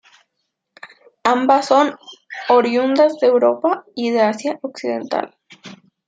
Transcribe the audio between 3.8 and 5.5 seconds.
y de Asia occidental.